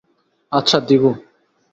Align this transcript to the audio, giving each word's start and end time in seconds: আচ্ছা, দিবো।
আচ্ছা, 0.51 0.77
দিবো। 0.79 1.09